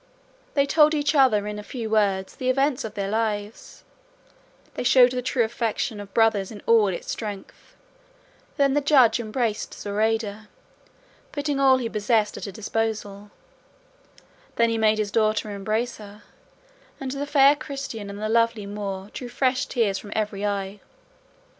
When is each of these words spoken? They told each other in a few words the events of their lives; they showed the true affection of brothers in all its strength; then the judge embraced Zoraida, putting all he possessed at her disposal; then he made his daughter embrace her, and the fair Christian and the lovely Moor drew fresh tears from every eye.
They 0.55 0.65
told 0.65 0.95
each 0.95 1.13
other 1.13 1.45
in 1.45 1.59
a 1.59 1.61
few 1.63 1.87
words 1.87 2.35
the 2.35 2.49
events 2.49 2.83
of 2.83 2.95
their 2.95 3.07
lives; 3.11 3.83
they 4.73 4.81
showed 4.83 5.11
the 5.11 5.21
true 5.21 5.43
affection 5.43 5.99
of 5.99 6.11
brothers 6.11 6.49
in 6.49 6.63
all 6.65 6.87
its 6.87 7.11
strength; 7.11 7.75
then 8.57 8.73
the 8.73 8.81
judge 8.81 9.19
embraced 9.19 9.75
Zoraida, 9.79 10.47
putting 11.31 11.59
all 11.59 11.77
he 11.77 11.87
possessed 11.87 12.35
at 12.35 12.45
her 12.45 12.51
disposal; 12.51 13.29
then 14.55 14.71
he 14.71 14.77
made 14.79 14.97
his 14.97 15.11
daughter 15.11 15.51
embrace 15.51 15.97
her, 15.97 16.23
and 16.99 17.11
the 17.11 17.27
fair 17.27 17.55
Christian 17.55 18.09
and 18.09 18.19
the 18.19 18.27
lovely 18.27 18.65
Moor 18.65 19.11
drew 19.13 19.29
fresh 19.29 19.67
tears 19.67 19.99
from 19.99 20.13
every 20.15 20.43
eye. 20.43 20.79